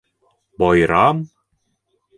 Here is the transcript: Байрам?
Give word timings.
Байрам? 0.57 1.17